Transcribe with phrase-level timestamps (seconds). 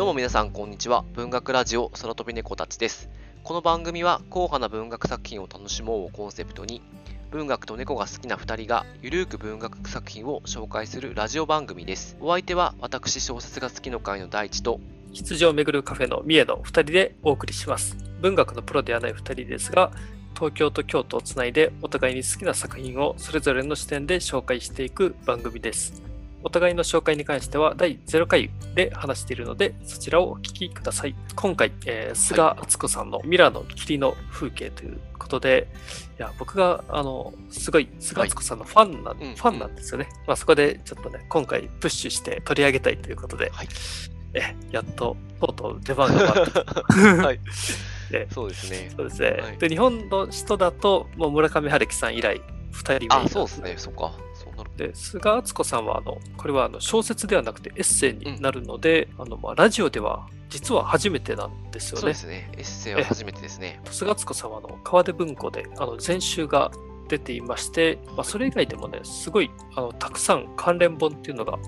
[0.00, 1.04] どうも皆さんこんにちは。
[1.12, 3.10] 文学ラジオ空飛び猫たちです。
[3.42, 6.80] この番組は硬派な文学作品を楽しもうをコンセプトに、
[7.30, 12.16] 文学と猫が好きな2人がゆるーく文学作品を紹介するラジオ番組です。
[12.18, 14.80] お相手は私小説が好きの会の大地と、
[15.12, 17.98] 羊をめぐるカフェの三重の2人でお送りします。
[18.22, 19.92] 文学のプロではない2人ですが、
[20.34, 26.09] 東京と京都をつないでお互いに好きな作品をそれぞれの視点で紹介していく番組です。
[26.42, 31.14] お互いの紹介に関しては第0回で話しているので、そちらをお聞きください。
[31.36, 35.68] 今回、えー菅敦子さんのミラの霧の風景ということで、
[36.18, 40.08] いや僕があのすごい菅敦子さんのファンな、うんファンなんですよね。
[40.26, 43.68] まあ、そこでちょっとね、今回プッシュして取り上げたいということで、はい
[44.32, 46.64] えやっととうとう出番が回ってきた
[47.26, 47.40] はい
[48.10, 48.90] でそうですね。
[48.96, 52.40] そうですね、はいで日本の人だともう村上春樹さん以来
[52.72, 53.74] 2人目あ、そうですね。
[53.76, 54.12] そっか。
[54.80, 62.50] で菅敦子さんはあのこれはあの小説ではなくてエッセイになるので、あのまあ、ラジオでは実は初めてなんですよねそうですね。
[62.56, 63.78] エッセイは初めてですね。
[63.90, 66.70] 菅敦子さんはあの川出文庫であの全集が
[67.08, 71.58] 出ていまして、まあ、それ以外でもねすごいあのたくさん関連本っていうのが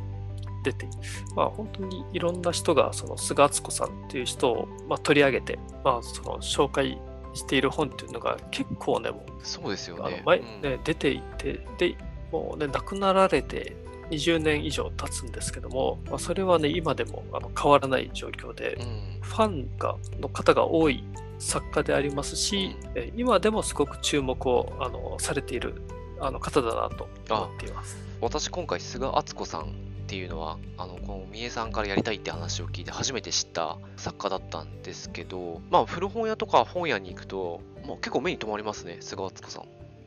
[0.64, 0.88] 出て、
[1.36, 6.98] まあ、本当にいろんな人がその菅敦子さんっていう人を、まあ、取り上げて、まあ、その紹介
[7.34, 10.22] している本っていうのが結構ねもそうですよね。
[10.62, 11.96] ね出ていてで
[12.32, 13.76] もうね亡くなられて
[14.10, 19.12] 20年以上経つんですけども、まあ、それはね今でもあの変わらない状況で、うん。
[19.22, 21.04] ファンがの方が多い
[21.38, 25.82] 作家でありますし、え今でもすごく注目をあのされている
[26.20, 27.96] あの方だなと思っています。
[28.20, 29.64] 私今回菅敦子さんっ
[30.06, 39.64] ていうのはあのこの三重さんからやりたいって話を聞いて初めて知った作家だったんですけどまあ古本屋とか本屋に行くと、まあ、結構目に留まりますね菅敦子さん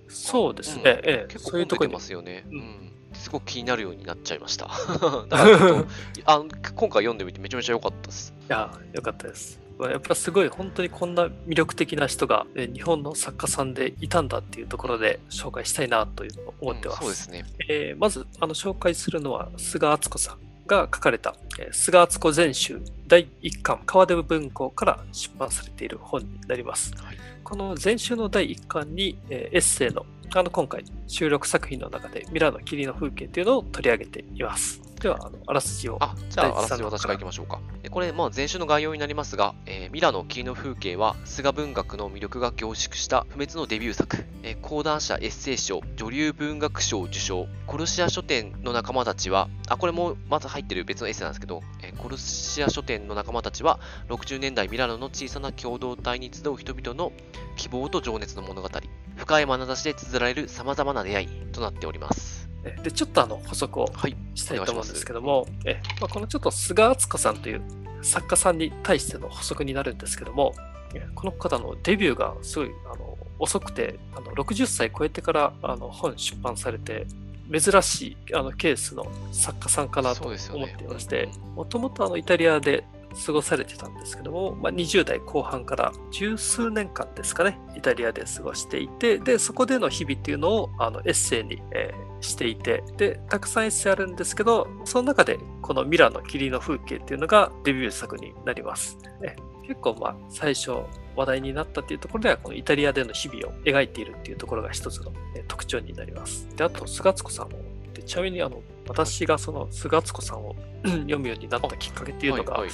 [0.07, 0.87] そうですね、うん。
[0.87, 1.25] ええ。
[1.29, 1.93] 結構そういうところに。
[1.93, 2.59] 本出てますよね、ううん。
[2.59, 4.67] んすごく気になるようになっちゃいました。
[4.67, 5.85] だから
[6.25, 8.33] 今回読んでみてめちゃめちゃ良かったです。
[8.41, 9.59] いや、よかったです。
[9.77, 16.97] まあやっぱすごい本当にこんな魅力的な人がえ日本の作家さんでいたんだっていうところで紹介したいなというのを思ってます。
[16.97, 17.45] うんそうですね。
[17.69, 20.37] えーまずあの紹介するのは菅敦子さん
[20.67, 26.93] が書かれた、えー菅敦子全集第1巻川出文庫から出版されている本になります。
[26.95, 34.84] はいこの全集の第1巻に、えーエッセイのあの今回収録作品の中でミラの霧の風景というのを取り上げています。
[35.05, 35.97] ではあのあらすじを。
[36.01, 37.61] あ、じゃあ、あらすじ私からいきましょうか。
[37.83, 53.79] でこれ、まあ、前週の概要になりますが、えーミラの霧の風景は、菅文学の魅力が凝縮した不滅のデビュー作、えー講談社エッセイ賞、女流文学賞受賞、コシア書店の仲間たちは、あ、これもまず入ってる別のエッセイなんですけど、えーコルシア書店の仲間たちは、
[54.09, 57.11] 60年代ミラノの小さな共同体に集う人々の
[57.57, 58.69] 希望と情熱の物語、
[59.17, 62.44] 深い眼差しで綴られる様々な出会いとなっております。
[62.65, 64.15] えでちょっとあの補足をはい。
[64.33, 67.61] したいと思うんですけども、えまあ、このちょっと菅敦子さんという
[68.01, 70.53] 作家さんに対しての補足になるんですけども、
[70.93, 77.05] えこの方のデビューがすごいあの遅くてあの60歳超えてからあの本出版されて
[77.51, 82.83] 珍しいあのケースの作家さんかなと思っていましてもともとイタリアで
[83.25, 98.97] 過ごされてたんですけども、まあ、20代後半から十数年間ですかねイタリアで過ごしていてでそこでの日々っていうのをあのエッセイに、えーしていてでたくさんエッセイあるんですけどその中でこのミラの霧の風景っていうのがデビュー作になります。
[99.23, 99.35] え
[99.67, 100.71] 結構まあ最初
[101.15, 106.47] 話題になったっていうところではこのイタリアでの日々を描いているっていうところが一つのえー特徴になります。
[106.55, 107.59] であと菅敦子さんも
[107.93, 112.71] でちなみにあの私がその菅敦子さんを 読むようになったきっかけっていうのがはいはい。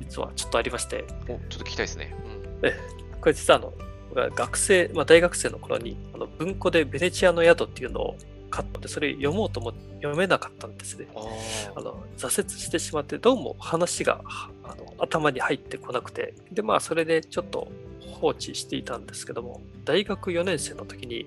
[0.00, 2.14] 実はちょっとありまして、お、ちょっと聞きたいですね。
[2.62, 3.20] うん。
[3.20, 3.72] これ実はあの
[4.34, 8.16] 学生、まあ、大学生の頃にあの文庫でベネチアの宿っていうのを
[8.54, 11.08] 買ってそれ読もうとも読めなかったんですね。
[11.16, 11.20] あ
[11.74, 17.66] あの挫折してしまってどうも話がはあの頭に入ってこなくてでまあそれでちょっと
[18.20, 21.26] 放置していたんですけども大学4年生の時に。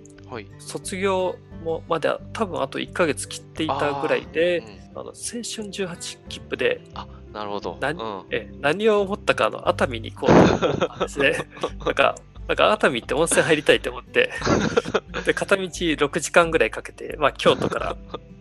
[0.59, 7.77] 卒業もまで多分あと1ヶ月切っていたぐらいであーうんあの青春18切符であ、なるほど。
[7.79, 11.33] なうんえ何を思ったかあの熱海に行こうと思ったんですね。
[11.85, 12.15] なんか
[12.47, 14.31] なんか熱海って温泉入りたいと思って
[15.25, 17.97] で片道6時間ぐらいかけて、まあ、京都から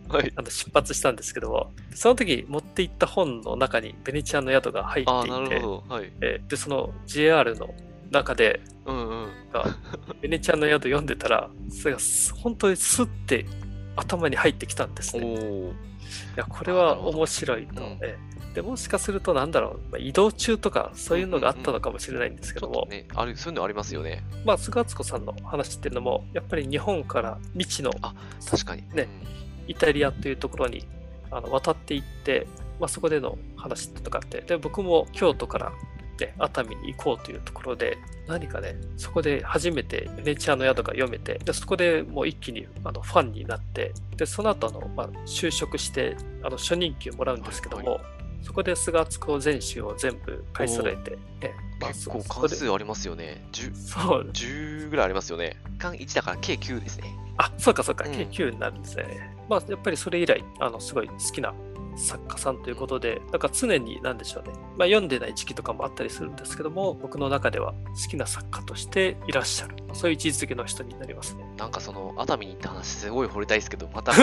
[0.09, 0.31] はい。
[0.35, 5.65] あの出発したんですけどもその時持って行った本の中にベネチアの宿が入っていて。
[5.65, 6.11] はい。
[6.21, 7.73] えでその JR の
[8.11, 9.29] 中でうんうん。
[9.51, 9.65] が
[10.21, 13.45] ベネチアの宿読んでたらそれがす本当にスッて
[13.95, 15.73] 頭に入ってきたんですおね。
[16.35, 16.39] いお。
[16.39, 17.81] やこれは面白いと。
[18.53, 24.23] でもしかするとなんだろう、まあ、移動中とかそういうのがあったのかもしれないんですけども、ちょっとね、ある、そういうのありますよね。
[24.45, 28.15] まあ菅敦子さんの話っていうのもやっぱり日本から未知のあ
[28.49, 28.83] 確かに。
[28.93, 29.07] ね
[29.67, 30.87] イタリアというところに
[31.29, 32.47] あの渡っていって
[32.79, 35.71] まあ、そこでの話とかあってで僕も京都から、
[36.25, 37.97] ね、熱海に行こうというところで
[38.27, 48.01] 何かねそこで初めてベネチアの宿が読めてでそこでもう一気にあのファンになってでその後あの、まあ、就職してあの初任給もらうんですけども、はい
[48.43, 51.17] そこで菅敦子全集を全部買い揃えて、ね
[51.81, 53.45] まあ結構関数ありますよね。
[53.51, 55.57] 10, そう10ぐらいありますよね。
[55.79, 57.13] 間1だから計9ですね。
[57.37, 59.35] あ、そうかそうか、うん計9になるんですね。
[59.49, 61.53] まあ、やっぱりそれ以来、あの、すごい好きな
[61.97, 71.43] 作家さんということで、なんか常に、なんでしょうね、まあ、読んでない時期とかもあったりするんですけども、僕の中では好きな作家としていらっしゃる、そういう位置づけの人になりますね。
[71.57, 74.13] なんかその熱海に行った話すごい掘りたいですけど、また。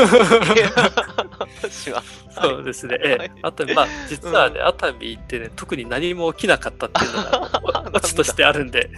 [2.30, 2.98] そうですね。
[3.04, 3.32] えはい。
[3.34, 8.90] え、あと、まあ、実はね、熱海行ってね、特に何も起きなかったっていうのが、 オチとしてあるんで、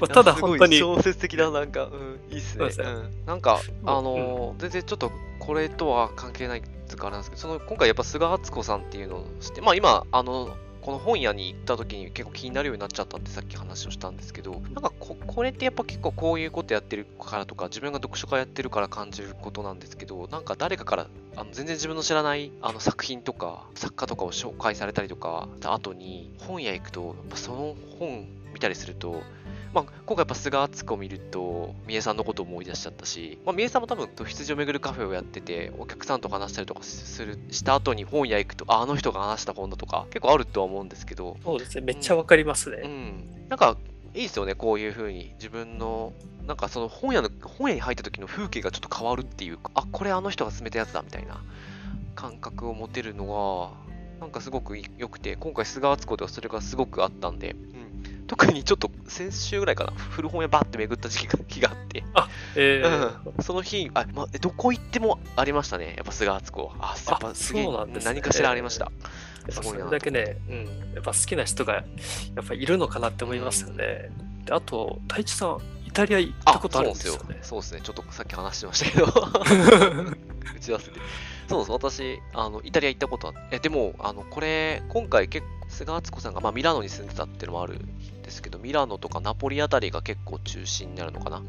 [0.00, 2.66] まあただ本当に小説的な、なんか、うん、いいっすね。
[2.78, 5.10] うん、なんか、あのー全然ちょっと
[5.46, 7.18] これとは関係ないっていうかあれな。
[7.18, 21.06] んですけど、その今回やっぱ菅敦子さんっていうのを知って、まあ今、あの、この本屋に行った時に結構気になるようになっちゃったってさっき話をしたんですけど、なんかここれってやっぱ結構こういうことやってるからとか、自分が読書家やってるから感じることなんですけど、なんか誰かから
[21.36, 29.22] あの全然自分の知らないあの作品とか作家とかを紹介されたりとかした後に本屋行くと、やっぱその本見たりすると、
[29.74, 42.86] まあ、今回やっぱ菅敦子を見ると、三重さんのことを思い出しちゃったし、まあ、三重さんも多分、羊を巡るカフェをやってて、お客さんと話したりとかするした後に本屋行くと、あ、あの人が話した本だとか、結構あるとは思うんですけど、そうですね、めっちゃわかりますうね。
[42.86, 43.76] ん、なんか、
[44.14, 46.12] いいですよね、こういう風に自分の、
[46.46, 51.42] なんかその本屋の、本屋に入った時の風景がちょっと変わるっていうか、あ、これあの人が勧めたやつだみたいな
[52.14, 53.84] 感覚を持てるのが、
[54.20, 57.83] なんかすごく良くて、今回菅敦子ではそれがすごくあったんで、うん、
[58.26, 62.04] 特にちょっと先週ぐらいかな、古本屋バーって巡った時期が日があって、
[62.56, 66.72] えーうん、その日、あ、ま、どこ行ってもありましたね、やっぱ菅敦子は。
[66.80, 68.86] あ、やっぱすげえそうなんですね何かしらありました。
[68.86, 68.90] や
[69.52, 71.82] っぱそれだけね、うん、やっぱ好きな人がや
[72.42, 74.10] っぱいるのかなって思いますよね。
[74.44, 77.38] であと、太一さん、イタリア行ったことあるんですよね。
[77.42, 77.80] そうですね。
[77.82, 79.06] ちょっとさっき話してましたけど、
[80.56, 81.00] 打ち合わせて。
[81.48, 81.72] そうです。
[81.72, 91.40] 私、あの、イタリア行ったことあって、えでも、あの、これ、今回結構、菅敦子さんが、まあ、ミラノに住んでたっていうのもあるんですけど、ミラノとかナポリあたりが結構中心になるのかな、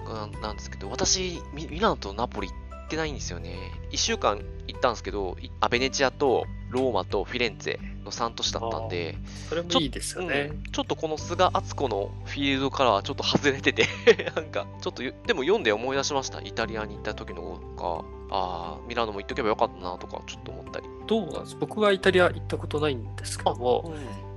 [0.41, 2.53] なんですけど、私、ミミラノとナポリ行
[2.85, 3.55] ってないんですよね。
[3.91, 9.17] 1週間行ったんですけど、いあベネチアとローマとフィレンツェの3都市だったんで、
[9.49, 10.51] それもいいですよね。
[10.51, 13.87] うんちょっとこの菅敦子のフィールドからはちょっと外れてて
[14.35, 16.41] なんかちょっとゆでも読んで思い出しました。
[16.41, 20.87] イタリアに行った時のかあーミラノも行っとけばよかったなとかちょっと思ったり。
[21.07, 23.93] どうなんです僕はイタリア行ったことないんですけども、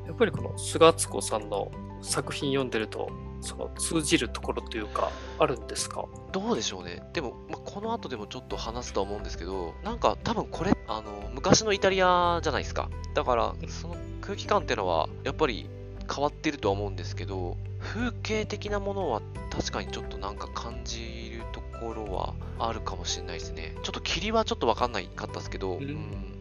[0.07, 1.71] やっぱりこの菅敦子さんの
[2.03, 6.05] 作品読んでると、その通じるところというか、あるんですか？
[6.33, 7.03] どうでしょうね。
[7.13, 12.91] でも、まあ、この後でもちょっと話すとは思うんですけどなんか多分これあの昔のイタリアじゃないですか。
[13.15, 15.69] だからその空気感ってのはやっぱり
[16.13, 23.75] 変わってるとは思うんですけど風景的なものは確かにちょっとなんか感じるところはあるかもしれないですね。
[23.83, 25.83] ちょっと霧はちょっと分かんないかったですけど、うん。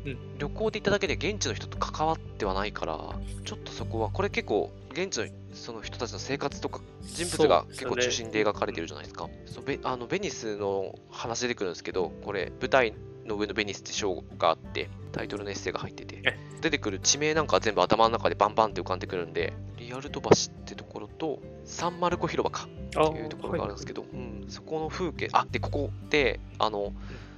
[0.05, 0.37] うん。
[0.37, 2.97] 旅行で行っただけで現地の人と関わってはないから
[3.43, 9.29] ちょっとそこはこれ結構現地のその人たちの生活とか人物が結構中心で描かれてるじゃないですか。
[9.45, 12.93] そうベあのベニスの話出てくるんですけどこれ舞台
[13.25, 16.37] の上のベニスって章があってタイトルのエッセイが入っててえ。
[16.61, 20.33] 出てくる地名なんかは全部頭の中でバンバンって浮かんでくるんでリアルト橋っ
[20.65, 26.93] てところとサンマルコ広場かあっていうところがあるんですけど、うん、そこの風景、あで、ここで、あの、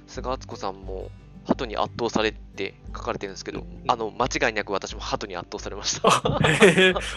[0.06, 1.10] 菅敦子さんも、
[1.44, 6.08] 鳩に圧倒されて書かれてるんですけど、うんあの、間違いなく私も鳩に圧倒されました。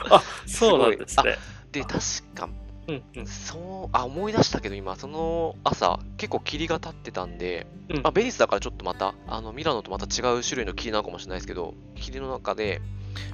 [0.09, 1.37] あ、そうなんですね。
[1.71, 1.99] で、確
[2.35, 2.49] か、
[2.87, 3.27] うんうん。
[3.27, 8.01] そう、あ、思い出したけど、今、その朝、結構霧が立ってたんで、うん。
[8.01, 12.81] まあ、ベニスだからちょっとまた、あの、ミラノとまた違う種類の霧なのかもしれないですけど、霧の中で、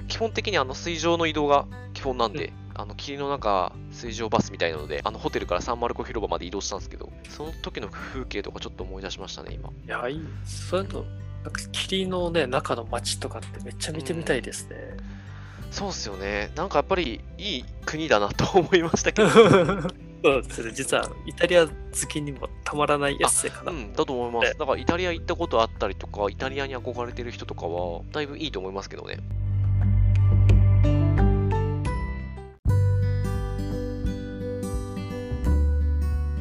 [0.08, 9.68] 基本的にあの水上の移動が基本なんで、あの霧の中、水上バスみたいなので、あのホテルからサンマルコ広場まで移動したんですけど、その時の風景とかちょっと思い出しましたね、今。
[9.68, 10.20] いや、いい。
[10.44, 11.04] そういうの、
[11.44, 14.76] なんか霧のね、中の街とかってめっちゃ見てみたいですね。
[15.70, 16.50] そうっすよね。
[16.56, 19.28] なんかやっぱりいい国だなと思いましたけど。
[19.28, 20.72] そうですね。
[20.72, 21.72] 実はイタリア好
[22.08, 23.72] きにもたまらないエッセイかな。
[23.72, 24.58] うん、だと思いまねす。
[24.58, 29.18] だからイタリア行ったことあったりとか、イタリアに憧れてる人とかは、だいぶいいと思いますけどね。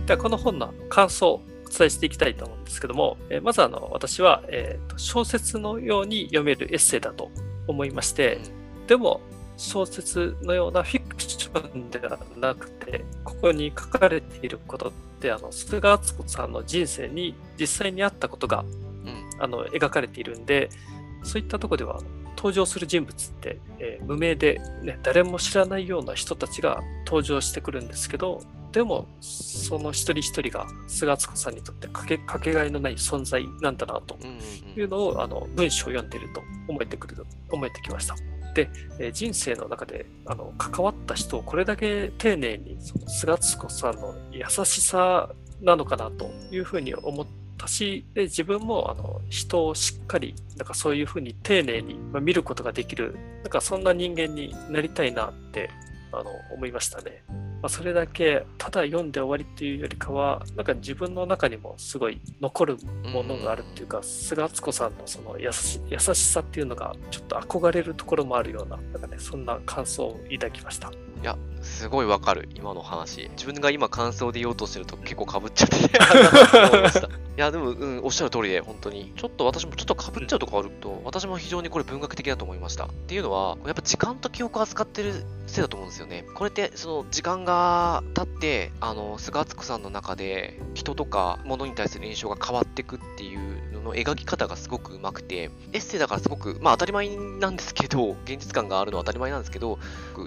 [0.09, 7.29] ではこの本の感想をお伝えしていきたいと思うんですけども、えーまずあの私は、えーと小説のように読めるエッセイだと
[7.67, 8.39] 思いまして、
[8.87, 9.21] でも
[9.55, 18.65] 小説のようなフィクションではなくてここに書かれていることってあの菅敦子さんの人生に実際にあったことが
[19.05, 19.29] うん。
[19.39, 20.71] あの描かれているんで
[21.21, 22.01] そういったところでは
[22.35, 34.17] 登場する人物って、えー無名で、ね、誰も知らないような人たちが登場してくるんですけど、でも、その一人一人が菅敦子さんにとってかけかけがえのない存在なんだなと
[34.75, 38.15] いうのをあの文章を読んでいると思えてくる思えてきました。
[38.53, 45.29] で、えー人生の中であの関わった人をこれだけ丁寧にその菅敦子さんの優しさ
[45.61, 55.69] なのかなというふうに思ったしで自分もあの人をしっかりなんかそういうふうに丁寧にまあ見ることができるなんかそんな人間になりたいなって
[56.11, 57.23] あの思いましたね。
[57.61, 62.77] まあ、それだけただ読んで終わりっていうよりかはなんか自分の中にもすごい残る
[63.13, 70.91] ものがあるっていうか、菅敦子さんのその優し優しさっていうのがちょっと憧れるところもあるようななんか、ね、そんな感想を抱きました。
[71.21, 73.29] いや、すごいわかる、今の話。
[73.31, 75.99] 自分が今感想で言おうとしてると結構かぶっちゃってて、
[76.69, 77.09] 思いました。
[77.39, 79.13] いや、でも、うん、おっしゃる通りで、本当に。
[79.15, 82.87] ちょっと私もちょっとかぶっちゃうとこあると、私も非常にこれ文学的だと思いました。
[82.87, 86.25] っていうのは、やっぱ時間と記憶を扱ってるせいだと思うんですよね。
[86.35, 97.07] これって、その時間が経って、あの、菅敦子さんの中で、人とか物に対する印象が変わっていくっていうのの描き方がすごくうまくて、エッセイだからすごく、まあ当たり前
[97.39, 99.79] なんですけど、現実感があるのは当たり前なんですけど、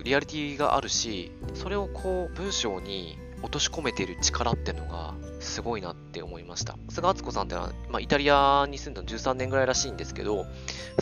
[0.02, 6.76] リアリティがあるし、それをこう文章に落とし込めてる力っていうのがすごいなって思いました。
[6.88, 10.46] 菅敦子さんってのは、まあ、イタリアに住んだの13年ぐらいらしいんですけど、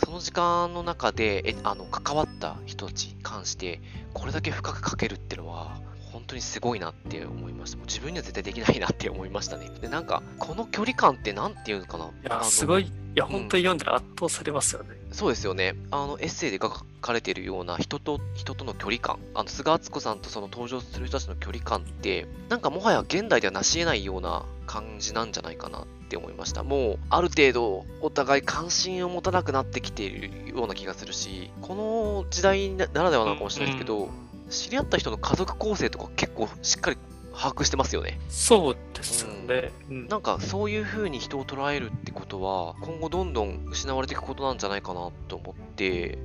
[0.03, 3.79] その時間の中でえあの関わった人たちに関して、
[4.13, 5.79] これだけ深く書けるっていうのは、
[6.11, 7.77] 本当にすごいなって思いました。
[7.77, 9.69] もう自分には絶対できないなって思いましたね。
[9.79, 12.05] で、なんか、この距離感ってなんていうのかな。
[12.05, 14.89] いやすごいいや本当に読んで圧倒されますよね。
[15.11, 15.75] そうですよね。
[15.89, 16.69] あの、エッセイで書
[17.01, 19.19] かれているような人と人との距離感。
[19.33, 26.63] あの、菅敦子さんとその登場する人たちの距離感って、なんかもはや現代では成し得ないような感じなんじゃないかなって思いました。
[26.63, 34.09] もう、ある程度、お互い関心を持たなくなってきているような気がするし、この時代なならではなのかもしれないですけど、
[34.49, 36.97] 知り合った人の家族構成とか結構しっかり
[37.33, 38.19] 把握してますよね。
[38.29, 39.71] そうですよね。
[39.89, 46.17] うんなんかそういう風に人を捉えるってことは今後どんどん失われていくことなんじゃないかなと思って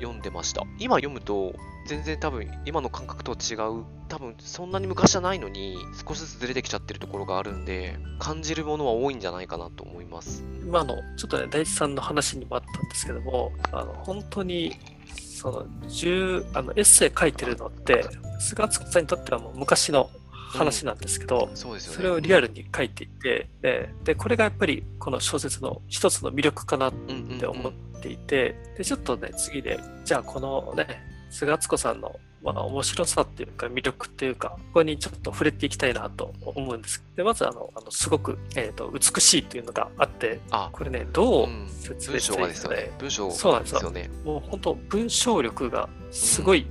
[0.00, 0.62] 読んでました。
[0.78, 1.54] 今読むと
[1.86, 3.84] 全然多分今の感覚とは違う。
[4.08, 5.76] 多分そんなに昔じゃないのに
[6.06, 10.42] 少しずつずれてきちゃってるところがあるんで感じるものは多いんじゃないかなと思います。
[10.62, 14.76] 今のちょっとね大地さんの話にもあったんですけどもあの本当に
[15.14, 18.04] その10あのエッセイ書いてるのって
[18.40, 20.10] 菅敦子さんにとってはもう昔の
[20.48, 21.96] 話なんですけど、そうですよね。
[21.96, 27.38] それをリアルに書いていてででこれがやっぱりこの小説の一つの魅力かなっうんうんうん。
[27.38, 37.04] て思っていて、でちょっとね次でじゃあこのね菅敦子さんの、まあ、面白さっていうか魅力っていうかここにちょっと触れていきたいなと思うんです。
[37.16, 40.70] でまずあのあのすごく、えー、と美しいというのがあってあ。
[40.72, 41.68] これねどううん。
[41.68, 42.90] 説明したらいいですかね。
[42.98, 43.80] 文章そうなんですよ。
[43.82, 46.66] よねもう本当文章力がすごい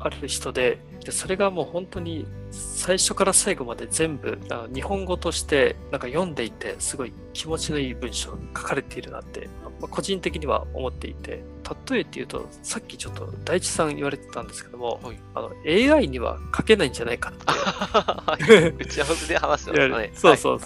[0.00, 4.38] ある人で,、でそれがもう本当に最初から最後まで全部
[4.72, 9.48] 日本語としてなんか読んでいてすごい気持ちのいい文章が書かれているなって、
[9.80, 11.42] まあ個人的には思っていて
[11.90, 15.18] 例えて言うとさっきちょっと大地さん言われてたんですけども、はい。
[15.34, 17.44] あの AI には書けないんじゃないかって。
[17.46, 18.70] はい。
[18.70, 19.98] 打ち合わせで話してま言したね。
[19.98, 20.60] われそうそう、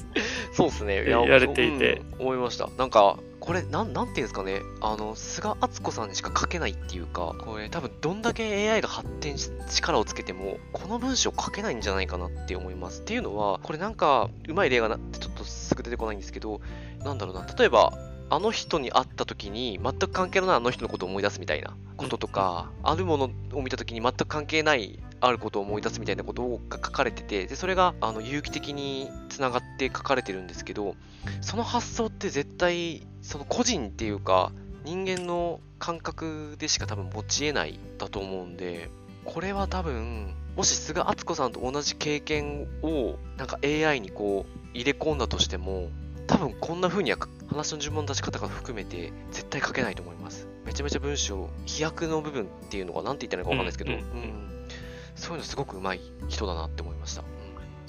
[0.53, 1.05] そうですね。
[1.05, 2.03] 言われていて。
[2.11, 2.69] うん思いました。
[2.79, 4.61] なんか、これ、なん、なんていうんですかね。
[4.81, 13.03] あの、菅敦子さんにしか書けないっていうか、これ多分どんだけ AI が発展し、力をつけても、この文章書けないんじゃないかなって思います。
[13.03, 16.61] っていうのは、これなんか、うまい例がなってちょっとすぐ出てこないんですけど、
[17.05, 17.47] なんだろうな。
[17.57, 17.93] 例えば、
[18.29, 30.97] あの人に会った時に全く関係のないあの人のことを思い出すみたいなこととか、あるものを見た時に全く関係ないあることを思い出すみたいなことが書かれてて、でそれがあの有機的につながって書かれてるんですけど、
[31.41, 34.53] その発想って絶対、その個人っていうか、
[34.85, 38.89] 人間の感覚でしか多分持ち得ないだと思うんで、
[39.25, 45.89] これは多分、もし菅敦子さんと同じ経験をなんか AI にこう入れ込んだとしても、
[46.29, 47.19] 多分こんな風には
[47.49, 50.47] 話の順番の出し方が含めて絶対書けないと思います。
[50.65, 54.69] めちゃめちゃ文章、飛躍の部分っていうのが何て言ったらいいのかわかんないですけど、ううんん
[55.17, 57.25] そういうのすごくうまい人だなって思いました。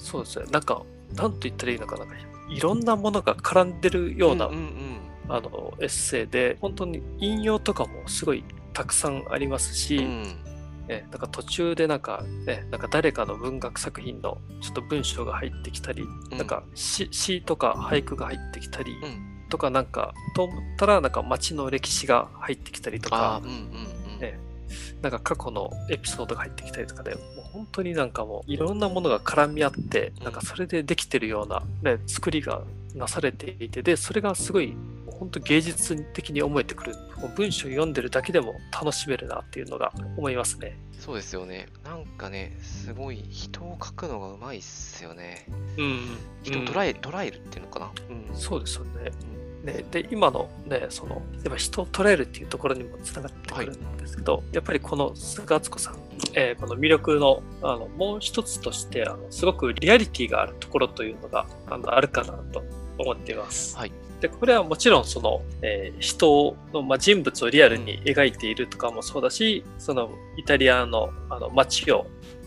[0.00, 0.82] そうですねなんか
[1.14, 2.06] なんと言ったらいいのかな。
[2.50, 4.87] いろんなものが絡んでるような、うんうん
[5.28, 10.04] あのエッセイで、本当に引用とかもすごいたくさんありますし、うん。
[10.04, 10.06] う
[10.44, 10.48] ん
[10.88, 16.38] ね、なんか途中でなんか、ね、なんか誰かの文学作品のちょっと文章が入ってきたり、うん。
[16.38, 19.48] なんか詩詩とか俳句が入ってきたり、うん。
[19.50, 24.18] とかなんか、と思ったらなんか街の歴史が入ってきたりとかあー、うんうんうん。
[24.18, 24.40] ね
[25.02, 30.24] なんか過去のエピソードが入ってきたりとかで、もう本当になんかもういろんなものが絡み合って、うん。
[30.24, 32.62] なんかそれでできてるような、ね、作りが
[32.94, 34.74] なされていて、で、それがすごい、
[35.18, 36.94] 本当芸術的に思えてくる。
[37.36, 40.78] 文章読んでるだけでも楽しめるなっていうのが思いますね。
[40.92, 41.66] そうですよね。
[41.84, 45.46] なんかね、すごい人を描くのがうまいっすよね。
[45.76, 46.18] うん。
[46.42, 47.92] 人を捉え、捉えるっていうのかな？
[48.10, 48.36] うん。
[48.36, 49.10] そうですよね。
[49.64, 55.96] ね、で今のねそのやっぱ人を捉えるっていうところにもつながってくるんですけど、やっぱりこの菅敦子さん、
[56.34, 62.62] えーこの魅力のあのもう一つとしてあのすごくリアリティがあるところというのがあのあるかなと
[62.98, 63.76] 思っています。
[63.76, 63.92] はい。
[64.20, 72.06] でこれはもちろんその、えー人の、まあ、人物をリアルに描いているとかもそうだし、そのイタリアのあの街を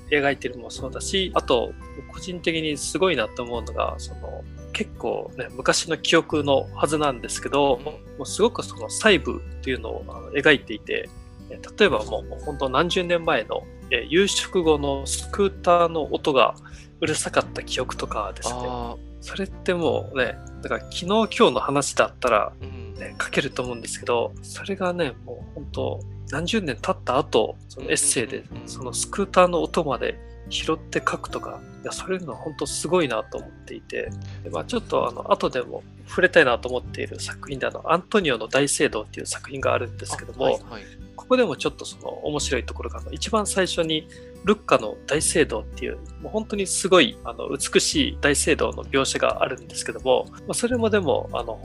[0.09, 1.73] 描いてるのもそうだしあと
[2.11, 7.83] 個人的にすごいなと思うのがその結構ね昔の記憶のはずなんですけど、うん。
[7.83, 11.09] もうすごくその細部っていうのをあの描いていて
[11.49, 16.55] えー例えばもう本当何十年前の、えー夕食後のスクーターの音が
[16.99, 18.55] うるさかった記憶とかですね。
[18.67, 22.53] あそれってもうねだから昨日今日の話だったら。
[23.01, 25.99] ね、書けると思うんですけど、それがね、もう本当、
[26.29, 30.17] 何十年経った後、そのエッセイでそのスクーターの音まで
[30.49, 34.11] 拾って書くとか、いや、そういうのは本当すごいなと思っていて、
[34.43, 40.83] でまあ、ちょっとあの、後でも触れたいなと思っている作品で、あの、アントニオの大聖堂っていう作品があるんですけども、はいはい。
[41.31, 44.05] ここでもちょっとその面白いところが、一番最初に、
[44.43, 51.57] ルッカの大聖堂っていう、もう本当にすごいあの美しい大聖堂の描写があるんですけども、まあ、それもでも、あの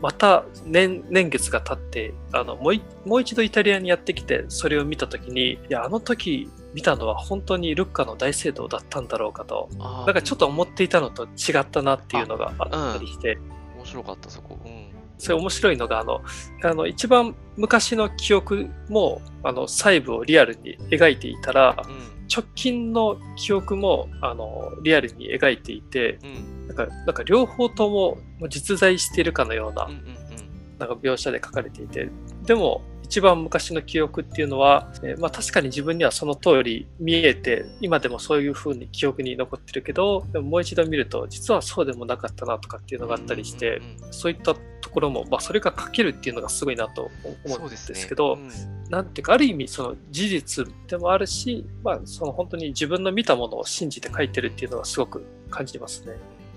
[0.00, 13.38] また年年月が経ってあのもうい、もう一度イタリアにやってきて、それを見たときに、いや、あの時見たのは本当にルッカの大聖堂だったんだろうかと、なんかちょっと思っていたのと違ったなっていうのがあったりして、
[13.76, 14.58] 面白かった、そこ。
[14.64, 14.89] うん。
[15.20, 16.22] それ面白いのが、あの、
[16.62, 22.20] あの一番昔の記憶も、あの、細部をリアルに描いていたら、うん。
[22.32, 26.68] 直近の記憶も、あの、リアルに描いていて、うん。
[26.68, 29.92] なんか、なんか両方とも実在しているかのようなうん。
[29.92, 30.78] う、ん。
[30.78, 32.08] なんか描写で書かれていて、
[32.46, 43.82] でも、一番昔の記憶っていうのは、えーまあ確かに自分にはその通り見えて、今でもそういう風に記憶に残ってるけど、でももう一度見ると、実はそうでもなかったなとかっていうのがあったりして、
[44.12, 47.98] そういったところも、まあ、それが書けるっていうのがすごいなと思うんでそうですね。
[47.98, 48.48] すけど、うん。
[48.88, 56.14] なんていうか、ある意味、その事実でもあるし、まあ、その本当に自分の見たものを信じて書いてるっていうのはすごく感じますね。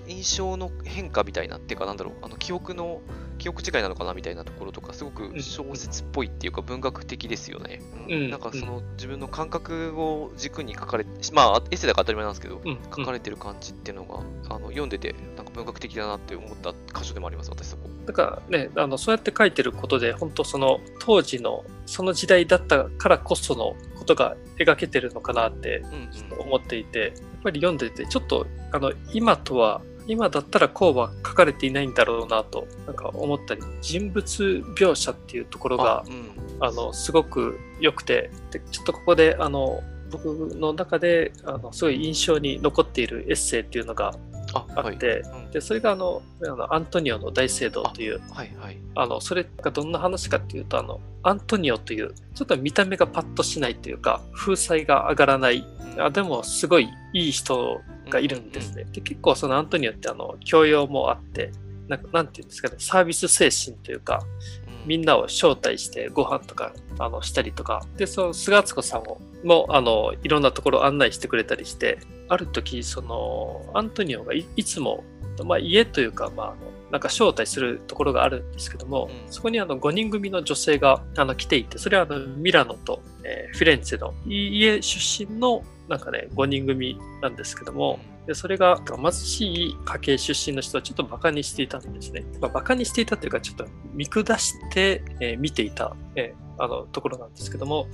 [0.07, 3.01] 印象の変化みたいなっていうかなんだろうあの記憶の
[3.37, 5.41] 記憶違いなのかなみたいなところとかすごくん。
[5.41, 8.13] 小説っぽいっていうか文学的ですよね、うん。
[8.13, 8.29] うん。
[8.29, 14.19] なんかその自分の感覚を軸に書かれまあエッセイだから当たり前なんですけど、うん、書かれてる感じっていうのが、
[14.55, 17.89] あの読んでてなんか文学的だなって思った箇所でもあります私そこ。
[18.05, 26.47] だからね、あのそうやって書いてることで、本当その当時のその時代だったからこそのことが描けてるのかなってうんうん。
[26.47, 36.33] 思っていて、やっぱり読んでて、ちょっとあの今とは、今だったらこうは書かれていないんだろうなとなんか思ったり、人物描写っていうところがあうん。
[36.59, 38.29] あのすごく良くて。
[38.51, 44.13] でちょっとここであの僕の中であのすごい印象に残っているエッセイっていうのが
[44.53, 44.93] あはい。
[44.93, 45.51] あって、うん。
[45.51, 48.77] でそれがあのあのアントニオの大聖堂というはいはい。
[48.95, 55.65] あのそれがどんな話かっていうとあのアントニオというちょっと見た目がパッとしないというか風采が上がらない。
[55.95, 56.01] うん。
[56.01, 57.81] あでもすごいいい人
[58.13, 58.85] がいるんですね。
[58.91, 61.51] で結構そのアントニオってあの教養もあって
[61.87, 64.21] なんかなんていうんですかねサービス精神というか
[64.67, 64.87] うん。
[64.87, 67.85] みんなを招待してご飯とかあのしたりとか。
[67.97, 71.99] でその菅敦子さんをもあのいろんなところ案内してくれたりして
[72.29, 75.03] ある時そのアントニオがいいつも、
[75.43, 76.55] まあ、家というか、まあ、あの
[76.91, 79.31] なんか招待するところがあるんですけども、うん。
[79.31, 92.23] そこにあの5人組の女性があの来ていてそれはあのミラノと、えーフィレンツェの家出身のなんかね5人組なんですけども、でそれが貧しい家系出身の人はちょっとバカにしていたんですね。
[92.39, 97.87] まあ、バカにしていたというか、ちょっと見下して、えー見ていた、えーあのところなんですけども、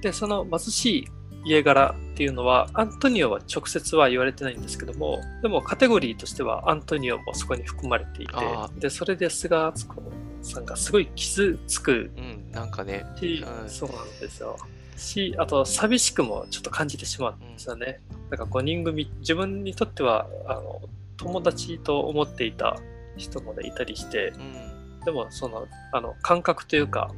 [0.00, 1.08] でその貧しい
[1.44, 10.02] 家柄っていうのは、アントニオは直接は言われてないんですけども、でもカテゴリーとしてはアントニオもそこに含まれていてあ、でそれで菅敦子
[10.42, 14.56] さんがすごい傷つくうんなんかねし、うんそうなんですよ。
[14.96, 18.00] し、あと寂しくもちょっと感じてしまうんですよね。
[18.30, 20.82] なんか5人組、自分にとってはあの
[21.16, 22.76] 友達と思っていた
[23.16, 25.00] 人も、ね、いたりして、うん。
[25.04, 27.12] でもそのあの感覚というか、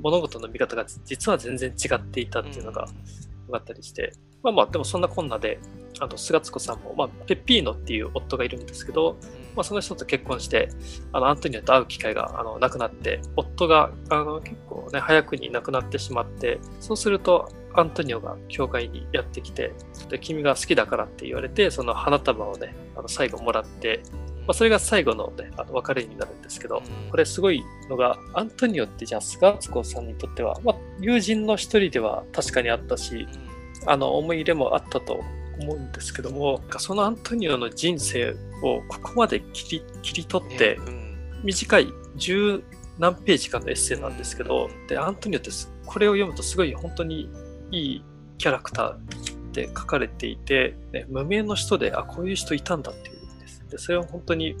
[0.00, 2.86] 物事の見方が実は全然違っていたっていうのが
[3.46, 5.58] 分かったりして、まあまあ、でもそんなこんなで、
[6.00, 9.16] あの菅津子さんも、まあ、ペッピーノっていう夫がいるんですけど、
[9.54, 10.68] まあ、その人と結婚して、
[11.12, 19.72] あのアントニオと会う機会があのなくなって、夫があの結構ね、早くに亡くなってしまって、そうすると、アントニオが教会にやってきて、
[20.08, 24.02] で君が好きだからって言われて、その花束をね、あの最後もらって、
[24.40, 27.10] まあ、それが最後の,、ね、あの別れになるんですけど、うん。
[27.10, 33.26] これすごいのが、アントニオってじゃあ菅敦子さんにとっては、まあ、友人の一人では確かにあったし、
[33.86, 35.24] あの思い入れもあったと
[35.62, 40.78] 思うんですけども、そのアントニオの人生をここまで切り切り取って、
[41.42, 42.62] 短い十
[42.98, 47.28] 何ページかのエッセイなんですけど、で、アントニオってすこれを読むとすごい本当に
[47.70, 48.04] いい
[48.38, 53.64] キャラクターで書かれていて、ね、無名の人で、あ、こういう人いたんだっていうんです。
[53.70, 54.56] で、それは本当に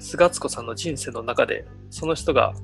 [0.00, 2.54] 菅敦子さんの人生の中で、その人が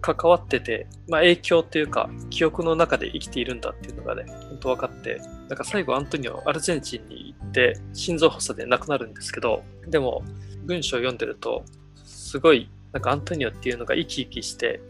[0.00, 10.24] 関わってて、まあ、影響というか、記憶の中で生きているんだっていうのがね、本当分かって、なんか最後アントニオ、アルゼンチンに行って、心臓発作で亡くなるんですけど、でも、
[10.64, 11.64] 文章を読んでると、
[12.04, 14.80] すごい、なんかアントニオっていうのが生き生きして、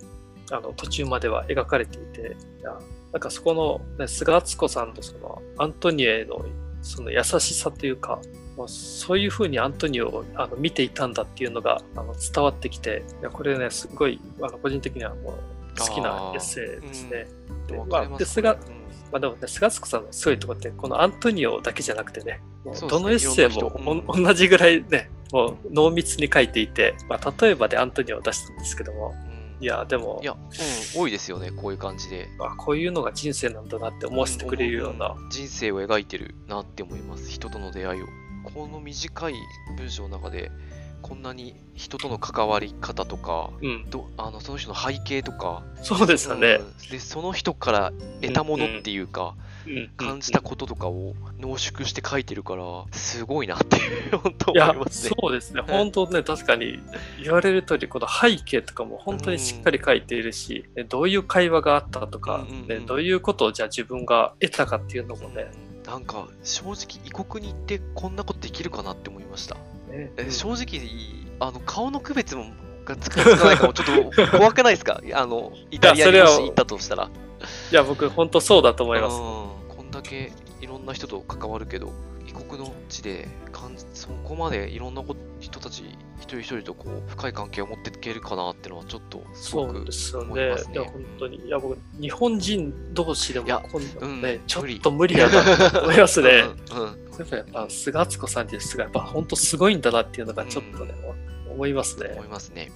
[0.53, 2.79] あの途中までは描かれていて、いや
[3.13, 6.45] なんかそこの、ね、菅敦子さんのそのアントニオへの
[6.83, 8.21] その優しさというか、
[8.69, 17.27] そういうふうにアントニオをあの見ていたんだっていうのがあの伝わってきて、いやこれね、すごいあの個人的にはもう好きなエッセイですね。
[17.67, 18.57] でまあ、すで菅うん。
[19.13, 22.73] まあでもね、菅敦子さんのすごいところって、このアントニオだけじゃなくてね、ね。
[22.89, 29.15] どのエッセイもいろん同じぐらいね、もう濃密に書いていて、まあ、例えばでアントニオを出したんですけども、
[29.59, 29.65] うん。
[29.65, 32.29] いや、でもい、や、うん、多いですよね、こういう感じで。
[32.41, 37.31] あこういうのが人生なんだなって思わせてくれるような、ん人生を描いてるなって思います。
[37.31, 38.07] 人との出会いを。
[38.43, 39.35] この短い
[39.77, 40.51] 文章の中で、
[41.03, 46.61] こんなに人との関わり方とか、うん、どあのその人の背景とか、そうですよね。
[46.61, 46.91] うん。
[46.91, 49.35] でその人から得たものっていうか、
[49.67, 49.91] うん。
[49.97, 55.17] 感じたこととかを濃縮して書いてるから、すごいなっていう、本当思いますね。
[55.21, 55.71] そうですね、はい。
[55.71, 56.79] 本当ね、確かに
[57.23, 62.69] 言われる通り、この背景とかも本当にしっかり書いているし、ねどういう会話があったとか、うんうんうん。
[62.69, 65.51] ね、どういうことをじゃあ自分が得たかっていうのもね、
[65.87, 69.57] なんか正直異国に行ってこんなことできるかなって思いました。
[69.89, 70.81] ねえ正直
[71.41, 72.45] あの顔の区別も
[72.85, 75.01] がつくかつかないかもちょっと怖くないですか？
[75.15, 77.09] あのイタリアにもし行ったとしたら。
[77.73, 79.15] いや、僕、本当そうだと思います。
[79.17, 79.21] うん
[79.77, 81.93] こんだけいろんな人と関わるけど
[82.31, 83.29] 異国の地で
[83.93, 85.83] そこまでいろんなこ人たち
[86.21, 90.47] 一人一人とこう深い関係を持っていけるかなっていうのはちょっとすごくそうですね。
[90.47, 90.75] いますね。
[90.75, 91.37] いや、本当に。
[91.39, 96.45] いや、僕、日本人同士でもいやこんなうんね、ちょっと無理だなと思いますね。
[96.73, 100.95] うんうんやっぱやっぱ菅敦子さんっていう人がやっぱ本当すごいんだなっていうのがちょっとね、
[101.51, 102.25] 思いますね思。
[102.25, 102.71] いますね。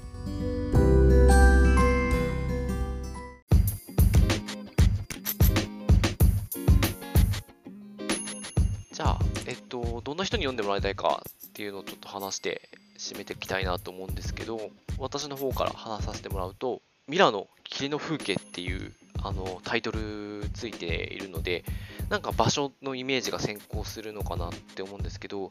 [10.15, 18.93] どんな人に読んでもらいたいかっていうのをちょっと話して締めていきたいなと思うんですけど、私の方から話させてもらうと、ミラノ霧の風景っていう
[19.25, 21.65] あのタイトルついているので、
[22.11, 25.51] なんか場所のイメージが先行するのかなって思うんですけど、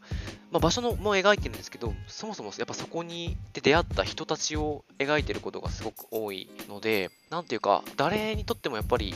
[0.49, 9.13] まあ、場所のも描いてるんですけど、そもそもやっぱそこにで出会った人たちを描いてることがすごく多いので、なんていうか、誰にとってもやっぱり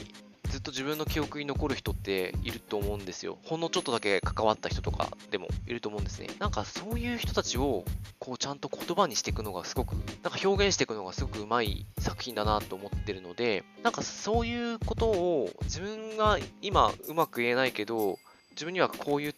[0.50, 3.38] ずっと自分の記憶に残る人っていると思うんですよ。
[3.46, 6.30] ほんのちょっとだけ関わった人とかでもいると思うんですね。
[6.40, 7.86] なんかそういう人たちを
[8.20, 18.18] こうちゃんと言葉にしていくのがすごく、なんか表現していくのがすごくうまい作品だなと思ってるので、なんかそういうことを自分が今うまく言えないけど、
[18.52, 19.36] 自分にはこういう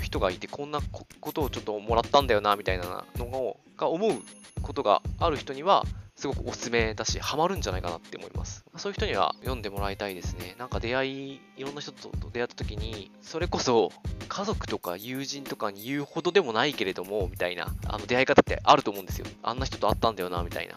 [0.00, 0.80] 人がいて、こんな
[1.20, 4.14] ことをちょっともらったんだよなみたいなのが思う
[4.60, 5.84] ことがある人には、
[6.18, 8.64] すごくおすすめだし、ハマるんじゃないかなって思います。
[8.76, 10.56] そういう人には読んでもらいたいですね。
[10.58, 13.92] なんか出会い、いろんな人と出会った時に、それこそ
[14.28, 19.26] 家族とか友人とかに言うほどでもないけれども、みたいな、あの出会い方ってあると思うんですよ。
[19.44, 20.74] あんな人と会ったんだよな、みたいな。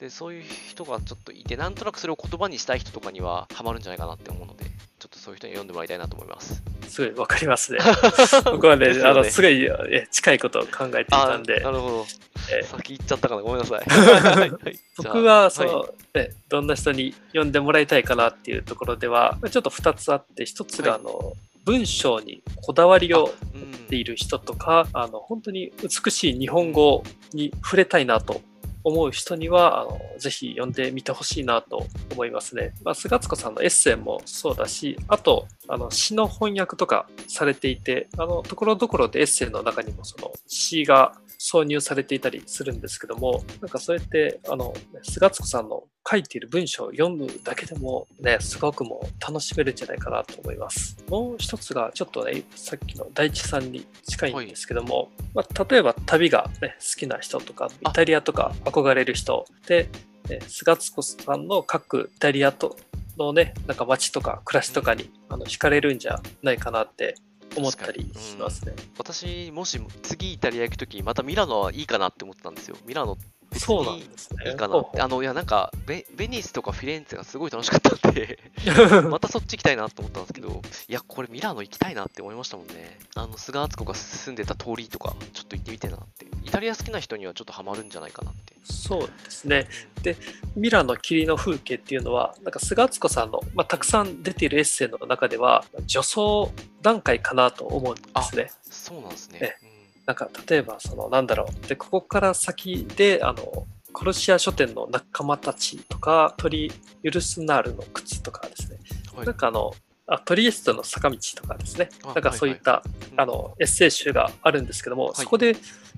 [0.00, 6.62] で、そういう人がちょっといて、なんとなくそれを言葉にしたい人とかにはハマるんじゃないかなって思うので、ちょっとそういう人に読んでもらいたいなと思います。
[6.88, 7.80] すごいわかりますね。
[8.50, 12.06] 僕はね、ねあの、すごいえ近いことを考えていたんでな、るほど。
[12.50, 13.42] え先行っちゃったかな。
[13.42, 13.80] ごめんなさい。
[13.84, 14.50] はい
[14.96, 21.34] 僕はその、ね、どんな人に読んでもらいたいかなっていうところでは、ちょっと2つあって、1つがあの、
[21.64, 28.40] 文章にこだわりをうん持っている人とか、あの本当に美しい日本語に触れたいなと
[28.84, 32.74] 思う人にはあのぜひ読んでみてほしいなと思いますね。
[32.82, 50.96] まあ、菅津子さんのエッセイもそうだしあとあの詩の翻訳とかされていてあのところどころでエッセイの中にもその詩が挿入されていたりするんですけどもなんかそうやってあの菅津子さんの書いている文章を読むだけでもねすごくもう楽しめるんじゃないかなと思います。
[51.08, 59.88] もう一つがちょっとねさっきの大地さんに近いんですけども、まあ、例えば旅が、ね、好きな人とかイタリアとか憧れる人で、
[60.28, 62.76] え菅敦子さんの各イタリアと
[63.16, 67.14] のねなんか街とか暮らしとかにあの惹かれるんじゃないかなって
[67.56, 68.74] 思ったりしますね。
[68.98, 72.76] 私、もし次イタリア行くとき、またミラノはいいかなって思ってたんですよ。
[72.86, 73.18] ミラノ
[73.58, 74.50] そうなんですね。
[74.50, 75.00] いいかなって。
[75.00, 78.38] あの、いや、なんかベ、ベニスとかフィレンツェがすごい楽しかったんで、
[79.10, 82.98] またそっち行きたいなと思ったんですけど、いや、これミラノ行きたいなって思いましたもんね。
[83.14, 86.26] あの、菅敦子が住んでた通りとか、ちょっと行ってみてえなって。
[86.44, 88.54] イタリア好きな人にはちょっとハマるんじゃないかなって。
[88.64, 89.68] そうですね。
[90.02, 90.16] で、
[90.56, 98.50] ミラノ霧の風景っていうのは、なんか菅敦子さんの、まあ、たくさん出ているエッセイの中では、女装段階かなと思うんですね。
[98.62, 99.38] そうなんですね。
[99.42, 99.69] え
[100.10, 101.68] なんか例えばそのなんだろう。
[101.68, 106.72] でここから先であのコシア書店の仲間たちとか鳥
[107.04, 108.78] ユルスナールの靴とかですね、
[109.14, 109.72] はい、なんかあの
[110.10, 111.88] あトリエストの坂道とかですね。
[112.04, 115.54] なんかそういった、はいはい、あのエッセイ集があるんですけども、はい、そこで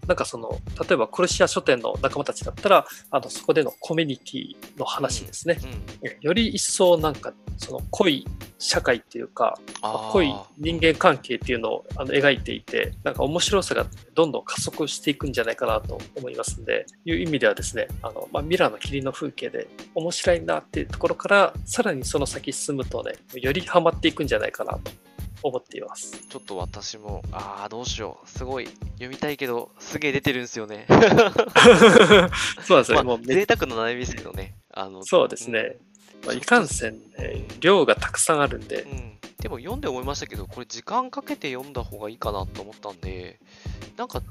[0.07, 8.27] なんかその例えばコルシア書店の仲間たちだったらあのそこでのコミュニティの話ですね、うんうん、より一層なんかその濃い
[8.59, 24.91] 社会っていうか濃い人間関係っていうのをあの描いていてなんか面白さがどんどん加速していくんじゃないかなと思いますんでいう意味ではですねあの、まあ、ミラの霧の風景で面白いなっていうところからさらにその先進むとねよりハマっていくんじゃないかなと
[25.43, 26.27] 思っています。
[26.29, 28.29] ちょっと私も、ああ、どうしよう。
[28.29, 30.87] すごい読みたいけど、すげえ出てるんですよね。
[32.65, 32.97] そうですね。
[32.97, 34.55] まあ、もう贅沢な悩みですけどね。
[34.71, 35.77] あのそうですね。
[36.23, 39.19] うん、まあ、いかんせん、ね、量がたくさんあるんで、うん。
[39.39, 43.41] でも読んで思いましたけど、これ時間かけて読んだ方がいいかなと思ったんで、
[43.97, 44.23] なんか、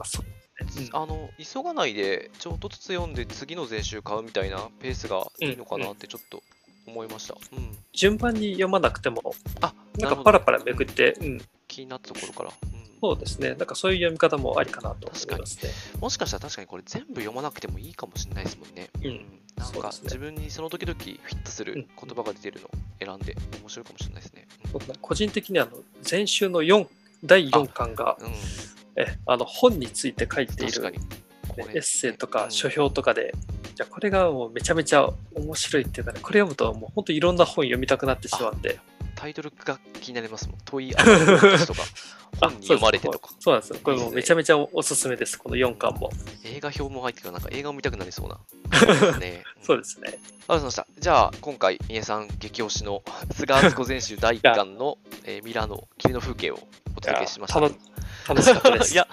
[0.94, 6.44] あの急がないでちょっとずつ読んで次の全集買うみたいなペースがいいのかなってちょっと
[6.88, 7.36] 思いました。
[7.54, 9.22] うん、順番に読まなくても、
[9.62, 12.52] あなんかパラパラめくって、うん、気になったところから。
[12.74, 13.56] うんそうですね。
[13.56, 15.72] なんかそういう読み方もありかなと思いますね。
[16.00, 18.92] もしかしたら確かにこれ全部読まなくてもいいかもしれないですもんね。
[19.04, 19.26] うん。
[19.56, 22.70] なんか自分にその時々フィットする言葉が出てるのを
[23.04, 24.48] 選んで面白いかもしれないですね。
[24.72, 26.88] 僕個人的にあの前週の4
[27.24, 28.28] 第4巻が、うん、
[28.96, 30.94] えあの本について書いている
[31.58, 38.80] エッセイとか書評とかで、じゃこれがもうめちゃめちゃ面白いっていうかね、これ読むともう本当いろんな本読みたくなってしまうんで。
[39.22, 40.58] タイトルが気になりますもん。
[40.66, 41.84] 問い合わせとか、
[42.42, 43.30] 本に読まれてとか。
[43.40, 43.80] そうなんですよ。
[43.84, 46.10] これもめちゃめちゃおすすめです、この4巻も。
[46.44, 48.40] 映画表も入ってくるなんか映画を見たくなりそうな。
[49.20, 50.08] ね、そうですね。
[50.08, 50.88] ありがとうございました。
[50.98, 53.04] じゃあ、今回、皆さん激推しの
[53.36, 56.60] 菅敦子全集第1巻の、えー、ミラノ、霧の風景を
[56.96, 57.91] お届けしました。
[58.28, 58.94] 楽しかったです。
[58.96, 59.08] いや、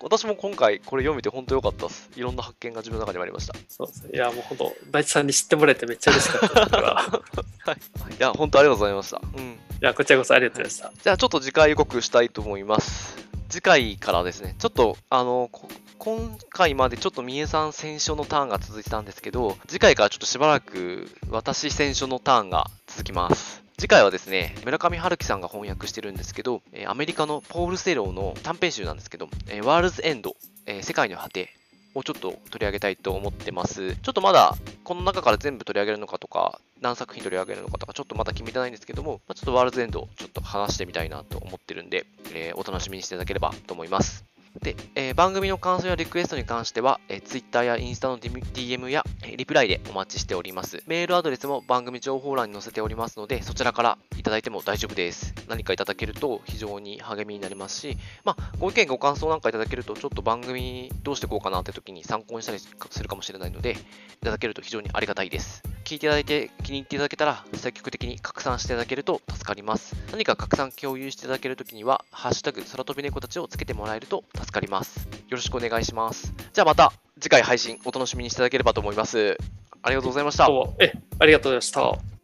[0.00, 2.10] 私も今回これ読めて本当良かったです。
[2.16, 3.54] いろんな発見が自分の中にありました。
[3.68, 4.10] そうですね。
[4.14, 7.72] いや、もう本当、大地さんに知ってもらえてめっちゃ嬉しかった は
[8.10, 8.14] い。
[8.14, 9.20] いや、本当ありがとうございました。
[9.36, 9.44] うん。
[9.52, 11.02] いや、こちらこそありがとうございました。
[11.02, 13.16] じゃあ、ちょっと次回予告したいと思います。
[13.48, 15.50] 次回からですね、ちょっと、あの、
[15.98, 23.65] 今回までちょっと三重さん選書のターンが続いてたんですけど、次回からちょっとしばらく私選書のターンが続きます。
[23.78, 29.28] 次回はですね、村上春樹さんが翻訳してるんですけど、アメリカのポール・セローの短編集なんですけど、
[29.64, 30.34] ワールズ・エンド、
[30.80, 31.50] 世界の果て
[31.94, 33.94] をちょっと取り上げたいと思ってます。
[33.96, 44.24] ちょっとまだこの中から全部取り上げるのかとか、何作品取り上げるのかとか、ちょっとまだ決めてないんですけども、ちょっとワールズ・エンドちょっと話してみたいなと思ってるんで、えー、お楽しみにしていただければと思います。
[44.60, 50.82] で、えー、番組の感想やリクエストに関しては、えー、Twitter やインスタの DM や、え、リプライでお待ちしております。
[50.86, 55.34] メールアドレスも番組情報欄に載せておりますので、そちらからいただいても大丈夫です。
[55.48, 62.68] 何かいただけると非常に励みになりますし、まあ、ご意見ご感想なんかいただけると、ちょっと番組どうしていこうかなって時に参考にしたりす
[63.02, 63.76] るかもしれないので、い
[64.24, 65.62] ただけると非常にありがたいです。
[65.86, 69.94] 聞いていただいて気に入っていただけたら、積極的に拡散していただけると助かります。
[70.10, 75.06] 何か拡散共有していただけるときには、ハッシュタグ空飛び猫たちをつけてもらえると助かります。
[75.06, 76.34] よろしくお願いします。
[76.52, 79.38] じゃあまた次回配信お楽しみにしていただければと思います。
[79.80, 80.48] ありがとうございました。
[80.80, 82.15] え、ありがとうございました。